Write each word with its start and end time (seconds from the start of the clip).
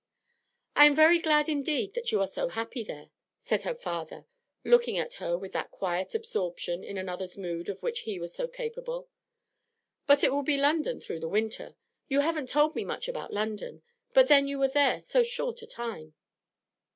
'I 0.77 0.85
am 0.87 0.95
very 0.95 1.19
glad 1.19 1.47
indeed 1.47 1.93
that 1.93 2.11
you 2.11 2.19
are 2.21 2.25
so 2.27 2.47
happy 2.47 2.83
there,' 2.83 3.11
sail 3.39 3.59
her 3.59 3.75
father, 3.75 4.25
looking 4.63 4.97
at 4.97 5.13
her 5.21 5.37
with 5.37 5.51
that 5.51 5.69
quiet 5.69 6.15
absorption 6.15 6.83
in 6.83 6.97
another's 6.97 7.37
mood 7.37 7.69
of 7.69 7.83
which 7.83 7.99
he 7.99 8.17
was 8.17 8.33
so 8.33 8.47
capable. 8.47 9.09
'But 10.07 10.23
it 10.23 10.31
will 10.33 10.41
be 10.41 10.57
London 10.57 10.99
through 11.01 11.19
the 11.19 11.29
winter. 11.29 11.75
You 12.07 12.21
haven't 12.21 12.49
told 12.49 12.73
me 12.75 12.83
much 12.83 13.07
about 13.07 13.31
London; 13.31 13.83
but 14.11 14.27
then 14.27 14.47
you 14.47 14.57
were 14.57 14.69
there 14.69 15.01
so 15.01 15.21
short 15.21 15.61
a 15.61 15.67
time.' 15.67 16.15